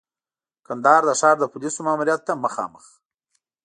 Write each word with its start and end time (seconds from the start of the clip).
کندهار 0.67 1.01
د 1.05 1.11
ښار 1.19 1.35
د 1.39 1.45
پولیسو 1.53 1.79
ماموریت 1.87 2.21
ته 2.27 2.33
مخامخ. 2.43 2.85